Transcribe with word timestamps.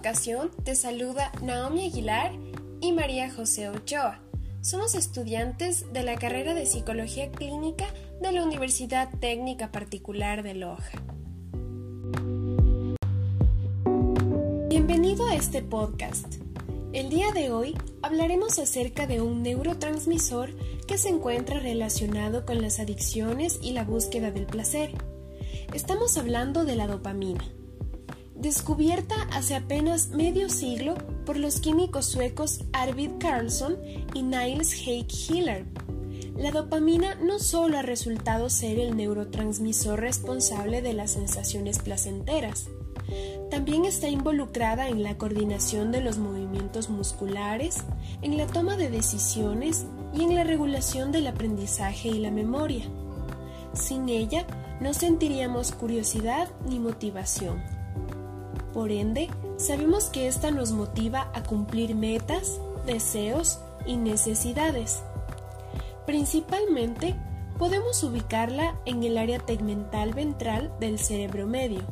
ocasión 0.00 0.50
te 0.64 0.76
saluda 0.76 1.30
Naomi 1.42 1.84
Aguilar 1.84 2.32
y 2.80 2.92
María 2.92 3.30
José 3.30 3.68
Ochoa. 3.68 4.22
Somos 4.62 4.94
estudiantes 4.94 5.92
de 5.92 6.02
la 6.02 6.16
carrera 6.16 6.54
de 6.54 6.64
Psicología 6.64 7.30
Clínica 7.30 7.84
de 8.22 8.32
la 8.32 8.42
Universidad 8.42 9.10
Técnica 9.20 9.70
Particular 9.70 10.42
de 10.42 10.54
Loja. 10.54 11.02
Bienvenido 14.70 15.26
a 15.26 15.34
este 15.34 15.60
podcast. 15.60 16.36
El 16.94 17.10
día 17.10 17.30
de 17.34 17.50
hoy 17.50 17.76
hablaremos 18.00 18.58
acerca 18.58 19.06
de 19.06 19.20
un 19.20 19.42
neurotransmisor 19.42 20.56
que 20.86 20.96
se 20.96 21.10
encuentra 21.10 21.60
relacionado 21.60 22.46
con 22.46 22.62
las 22.62 22.80
adicciones 22.80 23.58
y 23.60 23.72
la 23.72 23.84
búsqueda 23.84 24.30
del 24.30 24.46
placer. 24.46 24.92
Estamos 25.74 26.16
hablando 26.16 26.64
de 26.64 26.76
la 26.76 26.86
dopamina 26.86 27.44
descubierta 28.40 29.14
hace 29.32 29.54
apenas 29.54 30.08
medio 30.08 30.48
siglo 30.48 30.94
por 31.24 31.36
los 31.36 31.60
químicos 31.60 32.06
suecos 32.06 32.64
Arvid 32.72 33.10
Carlsson 33.18 33.76
y 34.14 34.22
Niels 34.22 34.72
Haig 34.72 35.06
Hiller. 35.28 35.66
La 36.36 36.50
dopamina 36.50 37.16
no 37.16 37.38
solo 37.38 37.78
ha 37.78 37.82
resultado 37.82 38.48
ser 38.48 38.78
el 38.78 38.96
neurotransmisor 38.96 40.00
responsable 40.00 40.80
de 40.80 40.94
las 40.94 41.12
sensaciones 41.12 41.78
placenteras, 41.78 42.68
también 43.50 43.84
está 43.84 44.08
involucrada 44.08 44.88
en 44.88 45.02
la 45.02 45.18
coordinación 45.18 45.90
de 45.90 46.00
los 46.00 46.18
movimientos 46.18 46.88
musculares, 46.88 47.84
en 48.22 48.36
la 48.36 48.46
toma 48.46 48.76
de 48.76 48.90
decisiones 48.90 49.86
y 50.14 50.22
en 50.22 50.34
la 50.36 50.44
regulación 50.44 51.10
del 51.10 51.26
aprendizaje 51.26 52.08
y 52.08 52.18
la 52.20 52.30
memoria. 52.30 52.84
Sin 53.72 54.08
ella, 54.08 54.46
no 54.80 54.94
sentiríamos 54.94 55.72
curiosidad 55.72 56.48
ni 56.68 56.78
motivación. 56.78 57.79
Por 58.72 58.92
ende, 58.92 59.28
sabemos 59.56 60.04
que 60.04 60.28
ésta 60.28 60.50
nos 60.50 60.72
motiva 60.72 61.30
a 61.34 61.42
cumplir 61.42 61.94
metas, 61.94 62.60
deseos 62.86 63.58
y 63.84 63.96
necesidades. 63.96 65.02
Principalmente, 66.06 67.16
podemos 67.58 68.02
ubicarla 68.04 68.78
en 68.86 69.02
el 69.02 69.18
área 69.18 69.38
tegmental 69.38 70.14
ventral 70.14 70.72
del 70.78 70.98
cerebro 70.98 71.46
medio, 71.46 71.82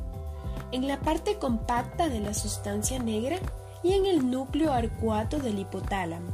en 0.73 0.87
la 0.87 1.01
parte 1.01 1.39
compacta 1.39 2.09
de 2.09 2.21
la 2.21 2.33
sustancia 2.33 2.99
negra 2.99 3.39
y 3.83 3.93
en 3.93 4.07
el 4.07 4.31
núcleo 4.31 4.73
arcuato 4.73 5.39
del 5.39 5.59
hipotálamo. 5.59 6.33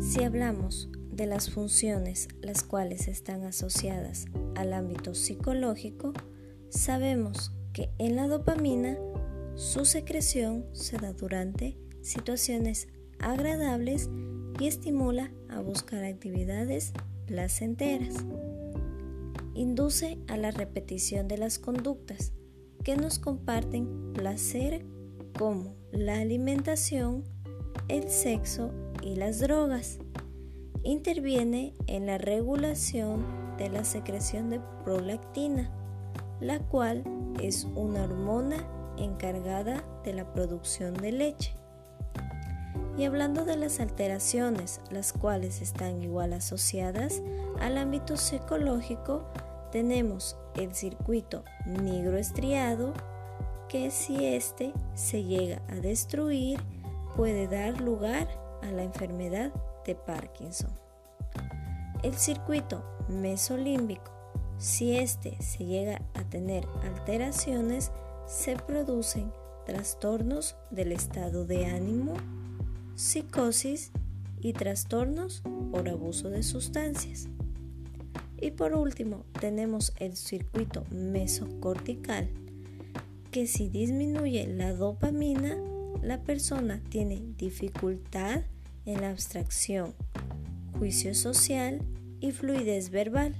Si 0.00 0.22
hablamos 0.22 0.88
de 1.16 1.26
las 1.26 1.50
funciones 1.50 2.28
las 2.40 2.62
cuales 2.62 3.08
están 3.08 3.44
asociadas 3.44 4.26
al 4.54 4.72
ámbito 4.72 5.14
psicológico, 5.14 6.12
sabemos 6.68 7.52
que 7.72 7.90
en 7.98 8.16
la 8.16 8.28
dopamina 8.28 8.98
su 9.54 9.84
secreción 9.84 10.66
se 10.72 10.96
da 10.96 11.12
durante 11.12 11.78
situaciones 12.02 12.88
agradables 13.20 14.10
y 14.58 14.66
estimula 14.66 15.32
a 15.48 15.60
buscar 15.60 16.04
actividades 16.04 16.92
placenteras. 17.26 18.14
Induce 19.54 20.18
a 20.28 20.36
la 20.36 20.50
repetición 20.50 21.28
de 21.28 21.38
las 21.38 21.58
conductas 21.58 22.32
que 22.82 22.96
nos 22.96 23.18
comparten 23.18 24.12
placer 24.12 24.84
como 25.38 25.76
la 25.92 26.18
alimentación, 26.18 27.24
el 27.88 28.10
sexo 28.10 28.72
y 29.02 29.16
las 29.16 29.40
drogas 29.40 29.98
interviene 30.84 31.74
en 31.86 32.06
la 32.06 32.18
regulación 32.18 33.24
de 33.58 33.70
la 33.70 33.84
secreción 33.84 34.50
de 34.50 34.60
prolactina, 34.84 35.70
la 36.40 36.58
cual 36.60 37.02
es 37.42 37.66
una 37.74 38.04
hormona 38.04 38.56
encargada 38.98 39.82
de 40.04 40.12
la 40.12 40.32
producción 40.32 40.94
de 40.94 41.12
leche. 41.12 41.56
Y 42.96 43.04
hablando 43.04 43.44
de 43.44 43.56
las 43.56 43.80
alteraciones, 43.80 44.80
las 44.90 45.12
cuales 45.12 45.60
están 45.60 46.00
igual 46.02 46.32
asociadas 46.32 47.22
al 47.60 47.78
ámbito 47.78 48.16
psicológico, 48.16 49.24
tenemos 49.72 50.36
el 50.54 50.74
circuito 50.74 51.44
negro 51.66 52.16
estriado, 52.16 52.92
que 53.68 53.90
si 53.90 54.24
éste 54.24 54.72
se 54.94 55.24
llega 55.24 55.60
a 55.68 55.76
destruir, 55.76 56.60
puede 57.16 57.48
dar 57.48 57.80
lugar 57.80 58.28
a 58.62 58.70
la 58.70 58.84
enfermedad 58.84 59.52
de 59.84 59.94
Parkinson. 59.94 60.70
El 62.02 62.14
circuito 62.14 62.84
mesolímbico, 63.08 64.12
si 64.58 64.96
éste 64.96 65.40
se 65.42 65.64
llega 65.64 66.02
a 66.14 66.24
tener 66.24 66.66
alteraciones, 66.82 67.92
se 68.26 68.56
producen 68.56 69.32
trastornos 69.66 70.56
del 70.70 70.92
estado 70.92 71.46
de 71.46 71.66
ánimo, 71.66 72.14
psicosis 72.94 73.90
y 74.40 74.52
trastornos 74.52 75.42
por 75.70 75.88
abuso 75.88 76.28
de 76.28 76.42
sustancias. 76.42 77.28
Y 78.40 78.50
por 78.50 78.74
último, 78.74 79.24
tenemos 79.40 79.94
el 79.98 80.16
circuito 80.16 80.84
mesocortical, 80.90 82.28
que 83.30 83.46
si 83.46 83.68
disminuye 83.68 84.46
la 84.46 84.74
dopamina, 84.74 85.56
la 86.02 86.22
persona 86.22 86.82
tiene 86.90 87.22
dificultad 87.38 88.42
en 88.86 89.00
la 89.00 89.10
abstracción, 89.10 89.94
juicio 90.78 91.14
social 91.14 91.80
y 92.20 92.32
fluidez 92.32 92.90
verbal. 92.90 93.34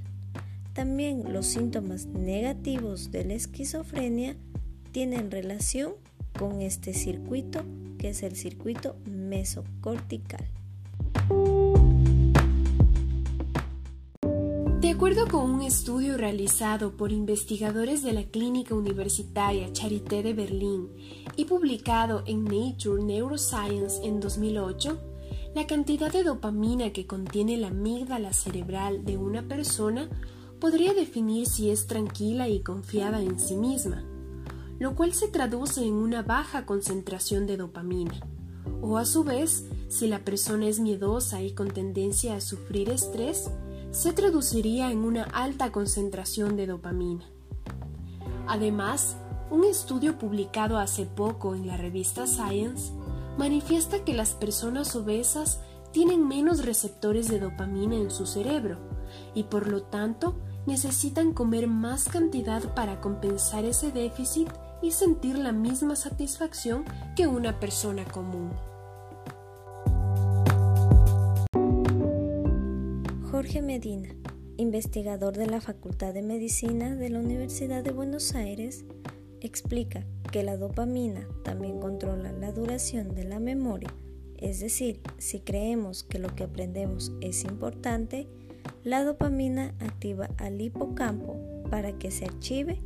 También 0.72 1.32
los 1.32 1.47
síntomas 1.47 2.06
negativos 2.06 3.10
de 3.10 3.25
la 3.25 3.34
esquizofrenia 3.34 4.37
tienen 4.93 5.31
relación 5.31 5.93
con 6.38 6.60
este 6.60 6.94
circuito 6.94 7.65
que 7.99 8.10
es 8.10 8.22
el 8.22 8.37
circuito 8.37 8.97
mesocortical. 9.06 10.44
De 14.81 14.91
acuerdo 14.91 15.26
con 15.26 15.50
un 15.50 15.62
estudio 15.62 16.19
realizado 16.19 16.97
por 16.97 17.11
investigadores 17.11 18.03
de 18.03 18.12
la 18.12 18.25
Clínica 18.25 18.75
Universitaria 18.75 19.72
Charité 19.72 20.22
de 20.22 20.34
Berlín 20.34 20.91
y 21.37 21.47
publicado 21.47 22.22
en 22.26 22.44
Nature 22.44 23.03
Neuroscience 23.03 24.05
en 24.05 24.21
2008, 24.21 25.13
la 25.54 25.69
cantidad 25.69 26.12
de 26.12 26.25
dopamina 26.25 26.92
que 26.92 27.06
contiene 27.06 27.56
la 27.56 27.69
amígdala 27.69 28.32
cerebral 28.32 29.04
de 29.04 29.16
una 29.16 29.42
persona 29.42 30.09
podría 30.59 30.94
definir 30.94 31.47
si 31.47 31.70
es 31.70 31.87
tranquila 31.87 32.48
y 32.48 32.60
confiada 32.60 33.22
en 33.22 33.38
sí 33.38 33.56
misma, 33.56 34.03
lo 34.81 34.97
cual 34.97 35.14
se 35.14 35.28
traduce 35.28 35.84
en 35.84 35.94
una 35.94 36.22
baja 36.22 36.66
concentración 36.66 37.47
de 37.47 37.56
dopamina, 37.56 38.20
o 38.82 38.98
a 38.98 39.04
su 39.04 39.22
vez, 39.22 39.64
si 39.88 40.09
la 40.09 40.25
persona 40.25 40.66
es 40.66 40.81
miedosa 40.81 41.41
y 41.41 41.53
con 41.53 41.70
tendencia 41.70 42.34
a 42.34 42.41
sufrir 42.41 42.91
estrés, 42.91 43.48
se 43.93 44.12
traduciría 44.12 44.91
en 44.91 44.98
una 44.98 45.22
alta 45.22 45.70
concentración 45.70 46.56
de 46.56 46.66
dopamina. 46.66 47.25
Además, 48.48 49.16
un 49.50 49.62
estudio 49.64 50.19
publicado 50.19 50.78
hace 50.78 51.06
poco 51.06 51.54
en 51.54 51.69
la 51.69 51.76
revista 51.76 52.26
Science 52.26 52.93
manifiesta 53.38 54.04
que 54.04 54.14
las 54.14 54.34
personas 54.34 54.94
obesas 54.96 55.60
tienen 55.92 56.26
menos 56.26 56.64
receptores 56.64 57.28
de 57.28 57.38
dopamina 57.38 57.96
en 57.96 58.10
su 58.10 58.26
cerebro 58.26 58.78
y 59.34 59.44
por 59.44 59.68
lo 59.68 59.82
tanto 59.84 60.36
necesitan 60.66 61.32
comer 61.32 61.68
más 61.68 62.08
cantidad 62.08 62.74
para 62.74 63.00
compensar 63.00 63.64
ese 63.64 63.92
déficit 63.92 64.48
y 64.82 64.90
sentir 64.90 65.38
la 65.38 65.52
misma 65.52 65.96
satisfacción 65.96 66.84
que 67.16 67.26
una 67.26 67.60
persona 67.60 68.04
común. 68.04 68.50
Jorge 73.30 73.62
Medina, 73.62 74.08
investigador 74.56 75.37
de 75.37 75.46
la 75.46 75.60
Facultad 75.60 76.14
de 76.14 76.22
Medicina 76.22 76.94
de 76.94 77.10
la 77.10 77.19
Universidad 77.19 77.82
de 77.82 77.90
Buenos 77.90 78.34
Aires, 78.34 78.84
explica 79.46 80.05
que 80.32 80.43
la 80.43 80.56
dopamina 80.56 81.29
también 81.43 81.79
controla 81.81 82.32
la 82.32 82.52
duración 82.52 83.14
de 83.14 83.25
la 83.25 83.38
memoria, 83.38 83.94
es 84.38 84.61
decir, 84.61 85.00
si 85.19 85.41
creemos 85.41 86.02
que 86.05 86.19
lo 86.19 86.35
que 86.35 86.44
aprendemos 86.44 87.12
es 87.20 87.44
importante, 87.44 88.29
la 88.82 89.05
dopamina 89.05 89.75
activa 89.81 90.29
al 90.38 90.61
hipocampo 90.61 91.37
para 91.70 91.99
que 91.99 92.11
se 92.11 92.26
archive. 92.26 92.82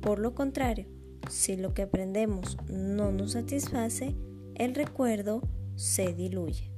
Por 0.00 0.18
lo 0.18 0.34
contrario, 0.34 0.86
si 1.28 1.56
lo 1.56 1.74
que 1.74 1.82
aprendemos 1.82 2.56
no 2.68 3.10
nos 3.10 3.32
satisface, 3.32 4.14
el 4.54 4.74
recuerdo 4.74 5.42
se 5.76 6.12
diluye. 6.12 6.70